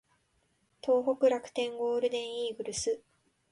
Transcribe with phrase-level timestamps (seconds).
[0.81, 3.01] 東北楽天ゴールデンイーグルス